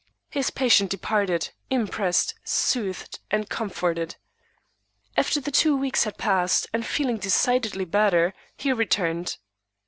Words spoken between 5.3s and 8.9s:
the two weeks had passed, and feeling decidedly better, he